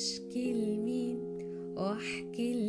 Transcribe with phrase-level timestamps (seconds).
[0.00, 1.18] أشكي لمين؟
[1.76, 2.59] وأحكي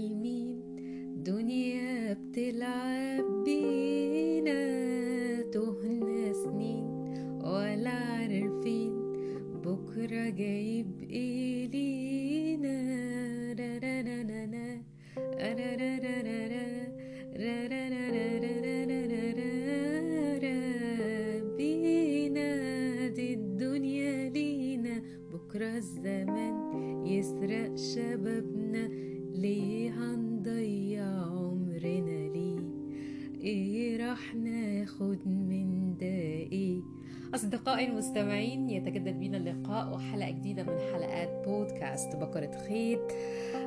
[37.82, 43.12] أصدقائي المستمعين يتجدد بنا اللقاء وحلقة جديدة من حلقات بودكاست بكرة خيط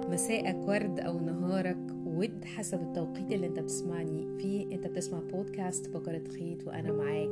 [0.08, 4.74] مساءك ورد أو نهارك ود حسب التوقيت اللي أنت بتسمعني فيه.
[4.74, 7.28] أنت بتسمع بودكاست بكرة خيط وأنا معاك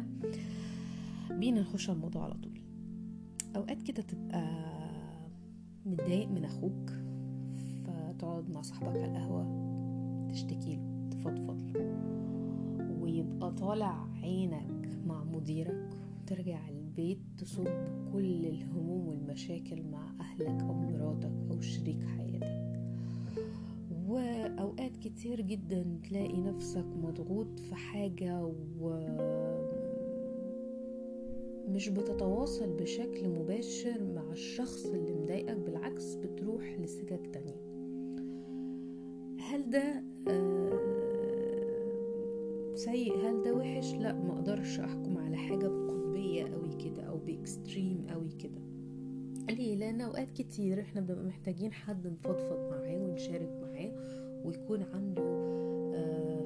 [0.00, 2.60] حقيقة بينا نخش على الموضوع على طول.
[3.56, 4.64] أوقات كده تبقى
[5.86, 6.90] متضايق من أخوك
[7.86, 9.44] فتقعد مع صاحبك على القهوة
[10.32, 11.72] تشتكي له تفضفض
[13.00, 15.90] ويبقى طالع عينك مع مديرك
[16.22, 17.68] وترجع البيت تصب
[18.12, 22.64] كل الهموم والمشاكل مع أهلك أو مراتك أو شريك حياتك.
[24.06, 28.44] وأوقات كتير جدا تلاقي نفسك مضغوط في حاجة
[28.80, 28.90] و
[31.68, 37.60] مش بتتواصل بشكل مباشر مع الشخص اللي مضايقك بالعكس بتروح لسكك تانية.
[39.40, 40.80] هل ده آه،
[42.74, 48.06] سيء؟ هل ده وحش؟ لا ما أقدرش احكم على حاجة بقطبية قوي كده أو بإكستريم
[48.10, 48.60] قوي كده.
[49.50, 53.92] ليه؟ لأن أوقات كتير إحنا بنبقى محتاجين حد نفضفض معاه ونشارك معاه
[54.44, 55.22] ويكون عنده
[55.94, 56.44] آه،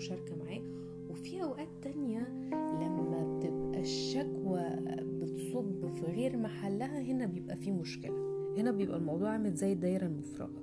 [0.00, 0.62] الطبطبة والمشاركة معاه.
[1.10, 4.62] وفي أوقات تانية لما بتبقى الشكوى
[5.02, 8.30] بتصب في غير محلها هنا بيبقى في مشكلة.
[8.58, 10.62] هنا بيبقى الموضوع عامل زي الدايرة المفرغة.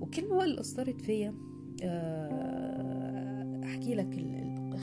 [0.00, 1.34] والكلمة بقى اللي أثرت فيا
[1.82, 4.14] آه، أحكي لك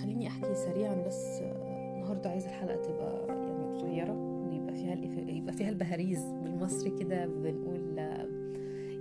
[0.01, 4.13] خليني أحكي سريعا بس آه، النهاردة عايزة الحلقة تبقى يعني قصيرة
[4.47, 4.95] ويبقى فيها
[5.29, 8.27] يبقى فيها البهاريز بالمصري كده بنقول آه،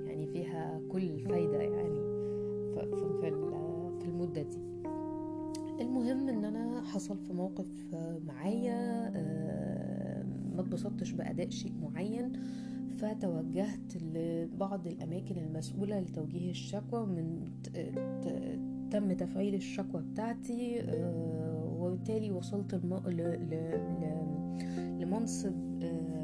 [0.06, 2.00] يعني فيها كل الفايدة يعني
[2.74, 3.02] في في
[4.20, 4.58] المدة دي
[5.80, 7.66] المهم إن أنا حصل في موقف
[8.26, 10.22] معايا آه،
[10.54, 12.32] ما اتبسطتش بأداء شيء معين
[12.98, 17.44] فتوجهت لبعض الأماكن المسؤولة لتوجيه الشكوى من
[18.90, 22.74] تم تفعيل الشكوى بتاعتي آه، وبالتالي وصلت.
[25.00, 26.19] لمنصب آه،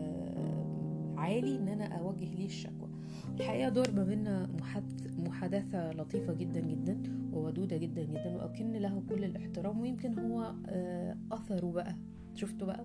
[1.26, 2.88] عالي إن أنا اوجه ليه الشكوى.
[3.40, 9.24] الحقيقة دور ما بينا محادث- محادثة لطيفة جدا جدا وودودة جدا جدا وأكن له كل
[9.24, 11.96] الاحترام ويمكن هو آه، أثره بقى.
[12.34, 12.84] شفتوا بقى؟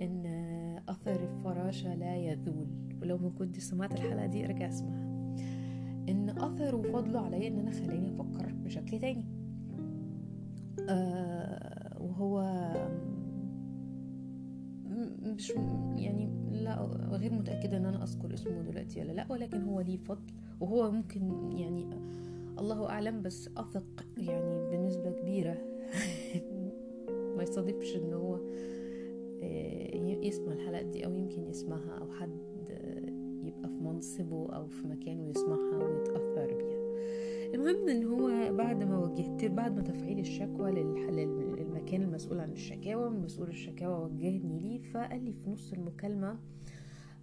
[0.00, 2.66] إن آه، أثر الفراشة لا يذول.
[3.02, 5.08] ولو ما كنت سمعت الحلقة دي أرجع أسمعها.
[6.08, 9.24] إن أثره وفضله عليا إن أنا خلاني أفكر بشكل تاني.
[10.88, 12.40] آه، وهو
[15.22, 15.50] مش
[15.96, 16.87] يعني لا
[17.20, 21.52] غير متأكدة إن أنا أذكر اسمه دلوقتي ولا لأ ولكن هو ليه فضل وهو ممكن
[21.58, 21.86] يعني
[22.58, 25.58] الله أعلم بس أثق يعني بنسبة كبيرة
[27.36, 28.38] ما يصادفش إن هو
[29.42, 29.78] آه،
[30.22, 32.38] يسمع الحلقة دي أو يمكن يسمعها أو حد
[33.44, 36.88] يبقى في منصبه أو في مكانه يسمعها ويتأثر بيها.
[37.54, 43.48] المهم إن هو بعد ما وجهت بعد ما تفعيل الشكوى للمكان المسؤول عن الشكاوى مسؤول
[43.48, 46.38] الشكاوى وجهني ليه فقال لي في نص المكالمة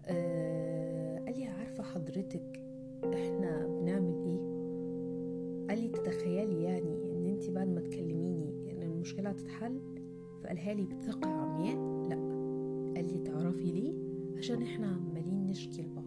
[0.07, 2.61] آه، قال لي عارفة حضرتك
[3.03, 4.55] إحنا بنعمل إيه؟
[5.69, 9.79] قال لي تتخيلي يعني إن أنت بعد ما تكلميني إن المشكلة هتتحل؟
[10.43, 11.75] فقالها لي بثقه عمياء؟
[12.09, 12.15] لأ.
[12.95, 13.93] قال لي تعرفي ليه؟
[14.37, 16.05] عشان إحنا عمالين نشكي لبعض.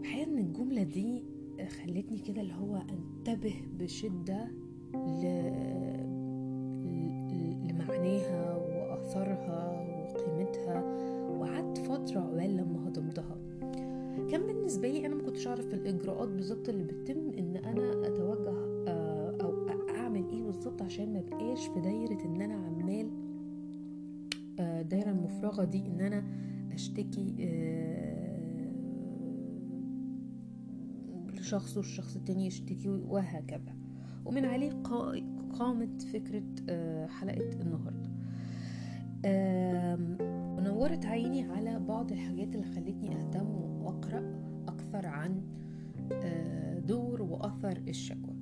[0.00, 1.22] الحقيقة إن الجملة دي
[1.82, 4.44] خلتني كده اللي هو أنتبه بشدة
[4.94, 5.24] ل...
[6.84, 9.82] ل- لمعناها واثرها
[14.82, 18.50] بالنسبة لي أنا ما كنتش أعرف الإجراءات بالظبط اللي بتتم إن أنا أتوجه
[18.88, 23.10] آه، أو أعمل إيه بالظبط عشان ما بقاش في دايرة إن أنا عمال
[24.60, 26.24] الدايرة المفرغة دي إن أنا
[26.72, 27.34] أشتكي
[31.34, 33.74] لشخص والشخص التاني يشتكي وهكذا.
[34.24, 34.72] ومن عليه
[35.52, 36.44] قامت فكرة
[37.06, 38.10] حلقة النهاردة.
[40.58, 44.51] ونورت عيني على بعض الحاجات اللي خلتني أهتم وأقرأ.
[44.94, 45.42] أكثر عن
[46.86, 48.34] دور وأثر الشكوى.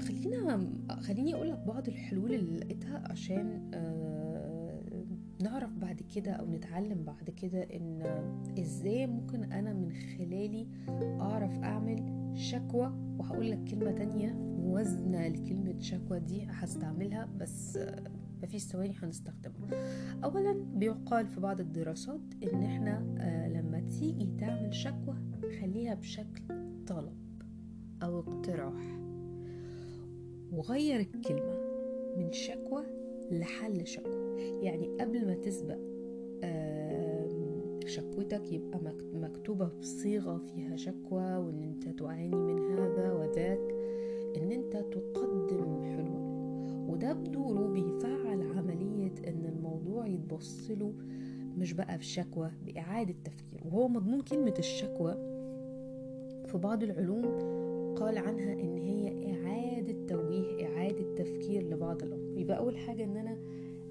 [0.00, 3.70] خلينا خليني أقول لك بعض الحلول اللي لقيتها عشان
[5.42, 8.02] نعرف بعد كده أو نتعلم بعد كده إن
[8.58, 10.66] إزاي ممكن أنا من خلالي
[11.20, 12.92] أعرف أعمل شكوى.
[13.18, 17.78] وهقول لك كلمة تانية موازنة لكلمة شكوى دي هستعملها بس
[18.42, 19.70] مفيش ثواني هنستخدمها.
[20.24, 22.98] اولا بيقال في بعض الدراسات إن إحنا
[23.54, 25.16] لما تيجي تعمل شكوى
[25.60, 26.42] خليها بشكل
[26.86, 27.16] طلب
[28.02, 28.98] أو اقتراح.
[30.52, 31.58] وغير الكلمة
[32.16, 32.82] من شكوى
[33.30, 34.40] لحل شكوى.
[34.62, 35.78] يعني قبل ما تسبق
[37.86, 38.80] شكوتك يبقى
[39.14, 43.74] مكتوبة بصيغة فيها شكوى وإن أنت تعاني من هذا وذاك.
[44.36, 46.30] إن أنت تقدم حلول.
[46.88, 50.94] وده بدوره بيفعل عملية إن الموضوع يتبص له
[51.58, 53.60] مش بقى بشكوى بإعادة تفكير.
[53.64, 55.29] وهو مضمون كلمة الشكوى
[56.52, 57.24] في بعض العلوم
[57.96, 63.38] قال عنها إن هي إعادة توجيه إعادة تفكير لبعض الأمر يبقى أول حاجة إن أنا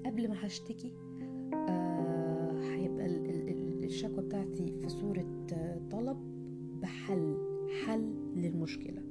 [0.06, 0.92] قبل ما هشتكي
[2.72, 6.16] هيبقى آه الشكوى بتاعتي في صورة آه طلب
[6.82, 7.36] بحل
[7.86, 9.02] حل للمشكلة.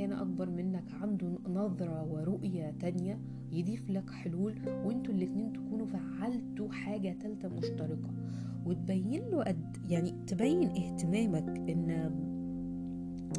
[0.00, 3.18] مكان أكبر منك عنده نظرة ورؤية تانية
[3.52, 4.54] يضيف لك حلول
[4.84, 8.10] وإنتوا الاتنين تكونوا فعلتوا حاجة تالتة مشتركة.
[8.66, 11.90] وتبين له قد يعني تبين اهتمامك ان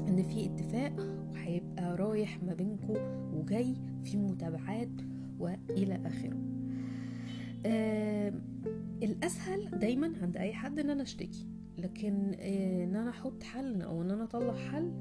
[0.07, 0.93] إن في اتفاق
[1.33, 2.93] وهيبقى رايح ما بينكم
[3.33, 4.89] وجاي في متابعات
[5.39, 6.37] وإلى آخره.
[7.65, 8.33] آه
[9.03, 11.47] الأسهل دايما عند أي حد إن أنا أشتكي
[11.77, 14.91] لكن آه إن أنا أحط حل أو إن أنا أطلع حل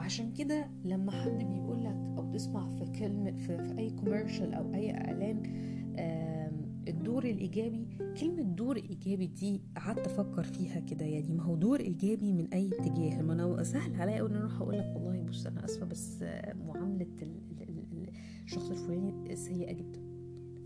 [0.00, 4.74] وعشان كده لما حد بيقول لك أو تسمع في كلمه في, في أي كوميرشال أو
[4.74, 5.42] أي إعلان
[5.98, 6.50] آه
[6.88, 7.86] الدور الإيجابي
[8.20, 11.04] كلمة دور إيجابي دي قعدت أفكر فيها كده.
[11.04, 13.22] يعني ما هو دور إيجابي من أي اتجاه.
[13.22, 16.24] ما أنا سهل عليا إن أنا أروح أقول لك والله بص أنا آسفة بس
[16.66, 17.06] معاملة
[18.44, 20.00] الشخص الفلاني سيئة جدا.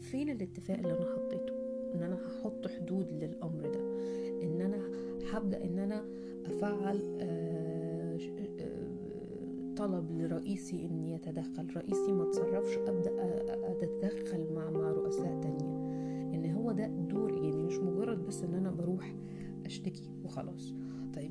[0.01, 1.55] فين الاتفاق اللي أنا حطيته؟
[1.95, 3.81] إن أنا هحط حدود للأمر ده.
[4.43, 4.79] إن أنا
[5.33, 6.05] هبدأ إن أنا
[6.47, 7.01] أفعل
[9.85, 11.77] طلب لرئيسي إن يتدخل.
[11.77, 13.13] رئيسي ما تصرفش أبدأ
[13.71, 15.75] أتدخل مع مع رؤساء تانية.
[16.35, 19.15] إن هو ده دور يعني مش مجرد بس إن أنا بروح
[19.67, 20.75] أشتكي وخلاص.
[21.15, 21.31] طيب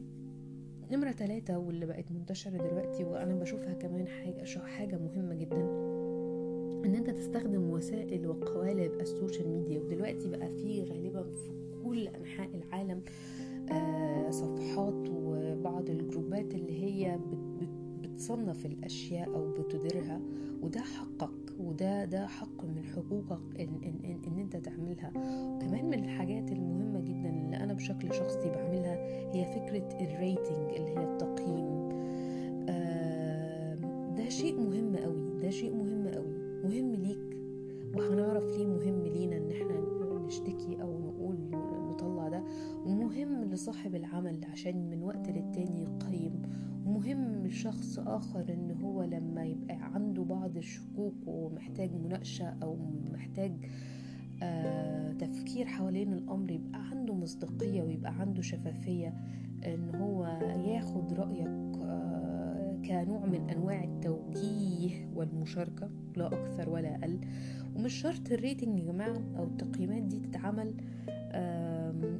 [0.91, 5.61] نمرة ثلاثة واللي بقت منتشرة دلوقتي وأنا بشوفها كمان حاجة حاجة مهمة جدا
[6.85, 9.79] إن أنت تستخدم وسائل وقوالب ال social media.
[9.79, 11.51] ودلوقتي بقى في غالبا في
[11.83, 13.01] كل أنحاء العالم
[13.71, 17.19] آه صفحات وبعض ال groupات اللي هي
[17.61, 17.69] بت
[18.23, 20.21] بتصنف الأشياء أو بتديرها
[20.61, 25.09] وده حقك وده ده حق من حقوقك إن, إن, إن, إن أنت تعملها.
[25.55, 28.95] وكمان من الحاجات المهمة جدا اللي أنا بشكل شخصي بعملها
[29.35, 31.89] هي فكرة ال rating اللي هي التقييم.
[34.17, 37.37] ده شيء مهم قوي ده شيء مهم قوي مهم ليك
[37.95, 39.83] وهنعرف ليه مهم لينا إن إحنا
[40.27, 41.35] نشتكي أو نقول
[41.91, 42.43] نطلع ده.
[42.85, 46.41] ومهم لصاحب العمل عشان من وقت للتاني يقيم.
[46.85, 52.77] ومهم لشخص آخر إن هو لما يبقى عنده بعض الشكوك ومحتاج مناقشة أو
[53.13, 53.51] محتاج
[54.43, 59.13] آه تفكير حوالين الأمر يبقى عنده مصداقية ويبقى عنده شفافية
[59.65, 60.25] إن هو
[60.67, 67.19] ياخد رأيك آه كنوع من أنواع التوجيه والمشاركة لا أكثر ولا أقل.
[67.75, 70.73] ومش شرط ال rating يا جماعة أو التقييمات دي تتعمل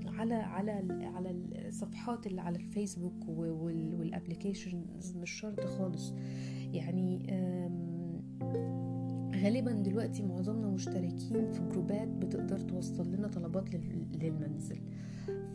[0.08, 0.72] على على
[1.04, 6.14] على الصفحات اللي على الفيسبوك وال applications مش شرط خالص
[6.74, 7.28] يعني
[9.44, 13.76] غالبا دلوقتي معظمنا مشتركين في groupات بتقدر توصل لنا طلبات
[14.16, 14.80] للمنزل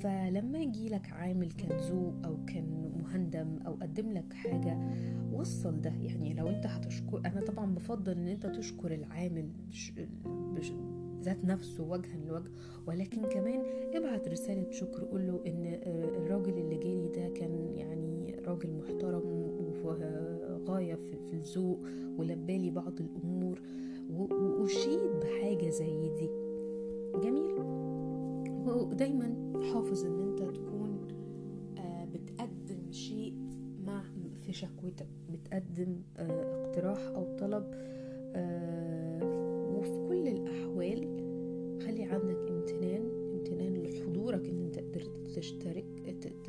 [0.00, 4.78] فلما يجي لك عامل كان ذوق أو كان مهندم أو قدم لك حاجة
[5.32, 9.50] وصل ده يعني لو أنت هتشكر أنا طبعا بفضل إن أنت تشكر العامل.
[11.22, 12.50] ذات نفسه وجها لوجه
[12.86, 13.62] ولكن كمان
[13.94, 15.80] ابعت رسالة شكر قول له إن
[16.16, 19.22] الراجل اللي جالي ده كان يعني راجل محترم
[19.84, 21.80] وغاية في الذوق
[22.18, 23.62] ولبالي بعض الأمور
[24.10, 26.28] وأشيد بحاجة زي دي.
[27.20, 27.52] جميل؟
[28.68, 30.98] ودايما حافظ إن أنت تكون
[32.12, 33.34] بتقدم شيء
[33.86, 34.02] مع
[34.42, 37.74] في شكوتك بتقدم اقتراح أو طلب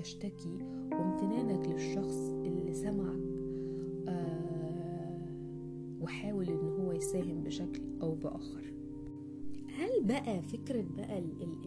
[0.04, 0.58] تشتكي
[0.92, 3.20] وامتنانك للشخص اللي سمعك
[6.02, 8.74] وحاول إن هو يساهم بشكل أو بآخر.
[9.78, 11.24] هل بقى فكرة بقى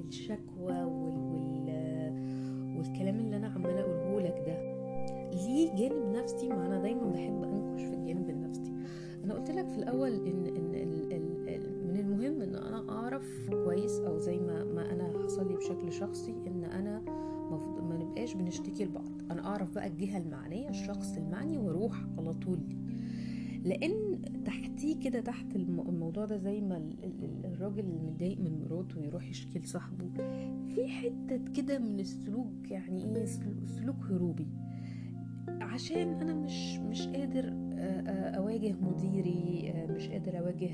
[0.09, 1.73] الشكوى وال
[2.79, 4.73] والكلام اللي أنا عمالة أقوله لك ده
[5.31, 8.73] ليه جانب نفسي؟ ما أنا دايما بحب أنكش في الجانب النفسي.
[9.25, 13.51] أنا قلت لك في الأول ان إن ال ال ال من المهم إن أنا أعرف
[13.65, 17.03] كويس أو زي ما ما أنا حصل لي بشكل شخصي إن أنا
[18.13, 22.59] نبقاش بنشتكي لبعض؟ أنا أعرف بقى الجهة المعنية الشخص المعني وأروح على طول.
[23.65, 26.91] لأن تحتيه كده تحت الموضوع ده زي ما
[27.45, 30.05] الراجل المتضايق من مراته يروح يشكي لصاحبه
[30.75, 33.25] في حتة كده من السلوك يعني إيه
[33.67, 34.47] سلوك هروبي.
[35.49, 37.53] عشان أنا مش مش قادر
[38.37, 40.71] أواجه مديري مش قادر أواجه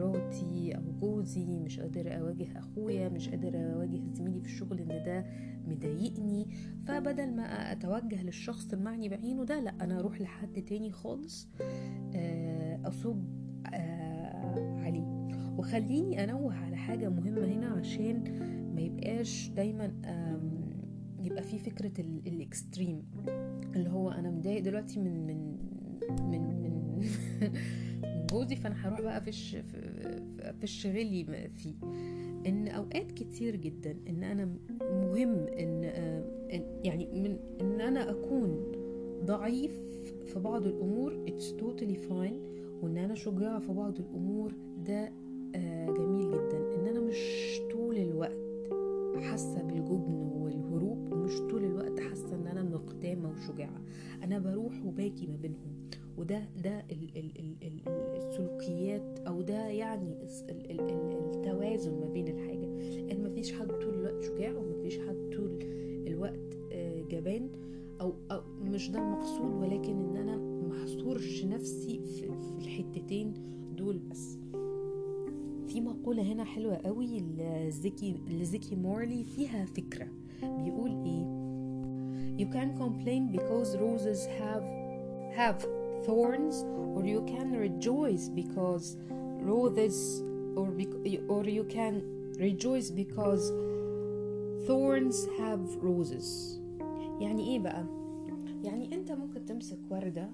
[0.00, 5.24] مراتي أو جوزي مش قادر أواجه أخويا مش قادر أواجه زميلي في الشغل إن ده
[5.66, 6.46] مضايقني.
[6.86, 11.48] فبدل ما أتوجه للشخص المعني بعينه ده لأ أنا أروح لحد تاني خالص
[12.84, 13.24] أصب
[14.78, 15.20] عليه.
[15.58, 18.22] وخليني أنوه على حاجة مهمة هنا عشان
[18.74, 19.92] ما يبقاش دايما
[21.22, 23.02] يبقى في فكرة الإكستريم
[23.76, 25.56] اللي هو أنا متضايق دلوقتي من من
[26.30, 27.00] من من
[28.32, 29.56] جوزي فأنا هروح بقى فيش
[30.60, 31.74] فيش غلي فيه.
[32.46, 34.44] إن أوقات كتير جدا إن أنا
[34.80, 35.82] مهم إن
[36.84, 38.72] يعني من إن أنا أكون
[39.24, 39.80] ضعيف
[40.24, 42.40] في بعض الأمور it's totally fine
[42.82, 44.52] وإن أنا شجاع في بعض الأمور
[44.86, 45.12] ده
[45.96, 46.74] جميل جدا.
[46.74, 48.36] إن أنا مش طول الوقت
[49.22, 53.80] حاسة بالجبن والهروب ومش طول الوقت حاسة إن أنا مقدامه وشجاعة.
[54.22, 55.80] أنا بروح وباجي ما بينهم.
[56.18, 57.80] وده ده ال ال ال ال
[58.16, 60.12] السلوكيات أو ده يعني
[60.50, 62.66] ال ال ال التوازن ما بين الحاجة.
[63.12, 65.58] إن مفيش حد طول الوقت شجاع ومفيش حد طول
[66.06, 66.56] الوقت
[67.10, 67.48] جبان
[68.00, 70.36] أو, أو مش ده المقصود ولكن إن أنا
[70.68, 73.34] محصورش نفسي في, في الحتتين
[73.76, 74.38] دول بس.
[75.66, 80.08] في مقولة هنا حلوة قوي لزكي لزكي مورلي فيها فكرة.
[80.42, 81.40] بيقول إيه؟
[82.40, 84.64] You can complain because roses have
[85.38, 85.60] have
[86.06, 86.64] thorns
[86.96, 88.96] or you can rejoice because
[89.52, 90.22] roses
[90.56, 90.68] or
[91.28, 91.94] or you can
[92.38, 93.44] rejoice because
[94.66, 96.56] thorns have roses.
[97.20, 97.84] يعني إيه بقى؟
[98.64, 100.28] يعني أنت ممكن تمسك وردة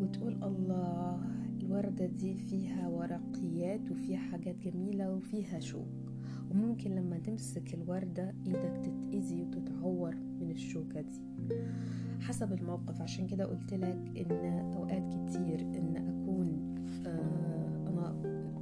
[0.00, 1.20] وتقول الله
[1.62, 5.86] الوردة دي فيها ورقيات وفيها حاجات جميلة وفيها شوك.
[6.50, 10.14] وممكن لما تمسك الوردة إيدك تتأذي وتتعور.
[10.52, 11.20] الشوكة دي.
[12.20, 13.98] حسب الموقف عشان كده قلت لك
[14.30, 16.74] إن أوقات كتير إن أكون
[17.06, 18.14] آه أنا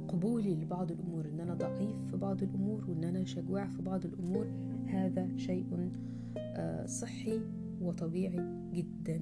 [0.07, 4.47] قبولي لبعض الأمور إن أنا ضعيف في بعض الأمور وإن أنا شجاع في بعض الأمور
[4.87, 5.89] هذا شيء
[6.37, 7.39] آه صحي
[7.81, 9.21] وطبيعي جدا.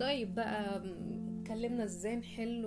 [0.00, 0.82] طيب بقى
[1.40, 2.64] اتكلمنا إزاي نحل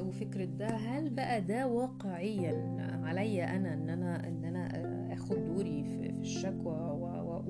[0.00, 4.68] وفكرة ده؟ هل بقى ده واقعيا عليا أنا إن أنا إن أنا
[5.12, 6.90] آخد دوري في الشكوى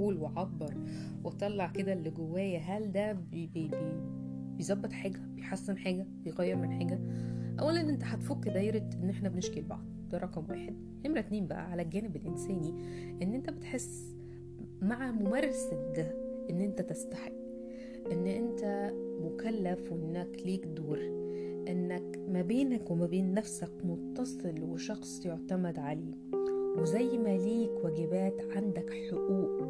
[0.01, 0.75] وأقول وأعبر
[1.25, 3.77] وأطلع كده اللي جوايا هل ده بي بي بي
[4.57, 7.01] بيظبط حاجة بيحسن حاجة بيغير من حاجة؟
[7.61, 10.75] اولا أنت هتفك دايرة إن إحنا بنشكي لبعض ده رقم واحد.
[11.07, 12.69] نمرة اتنين بقى على الجانب الإنساني
[13.23, 14.15] إن أنت بتحس
[14.83, 16.15] مع ممارسة ده
[16.51, 17.33] إن أنت تستحق
[18.13, 18.91] إن أنت
[19.21, 20.99] مكلف وإنك ليك دور
[21.69, 26.30] إنك ما بينك وما بين نفسك متصل وشخص يعتمد عليه.
[26.79, 29.63] وزي ما ليك واجبات عندك حقوق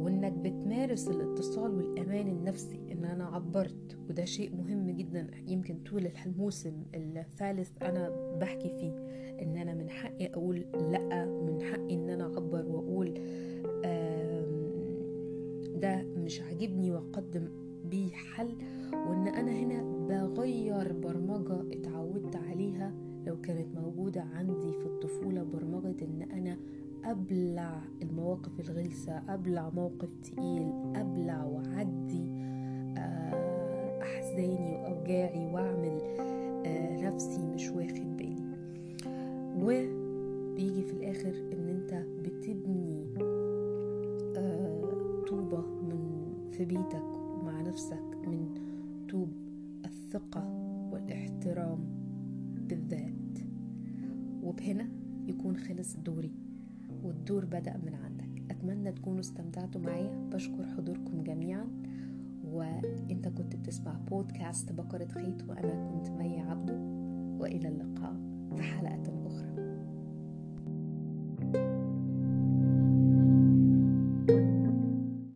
[0.00, 2.80] وإنك بتمارس الاتصال والأمان النفسي.
[2.92, 5.26] إن أنا عبرت وده شيء مهم جدا.
[5.48, 8.10] يمكن طول الموسم الثالث أنا
[8.40, 8.92] بحكي فيه.
[9.42, 10.56] إن أنا من حقي أقول
[10.92, 13.14] لأ من حقي إن أنا أعبر وأقول
[15.80, 17.48] ده مش عاجبني وأقدم
[17.90, 18.48] بيه حل.
[18.92, 22.92] وإن أنا هنا بغير برمجة اتعودت عليها
[23.26, 26.56] لو كانت موجودة عندي في الطفولة برمجة إن أنا
[27.04, 32.24] أبلع المواقف الغلسة أبلع موقف تقيل أبلع وعدي
[32.98, 36.00] آه، أحزاني وأوجاعي وأعمل
[36.66, 38.50] آه، نفسي مش واخد بالي.
[39.56, 43.04] وبيجي في الآخر إن أنت بتبني
[44.36, 48.54] آه، طوبة من في بيتك ومع نفسك من
[49.10, 49.28] طوب
[49.84, 50.59] الثقة
[54.50, 54.88] وبهنا
[55.26, 56.32] يكون خلص دوري
[57.02, 58.42] والدور بدأ من عندك.
[58.50, 60.28] أتمنى تكونوا استمتعتوا معايا.
[60.32, 61.66] بشكر حضوركم جميعا.
[62.44, 66.78] وإنت كنت بتسمع بودكاست بقرة خيط وأنا كنت مي عبده.
[67.40, 68.16] وإلى اللقاء
[68.56, 69.19] في حلقة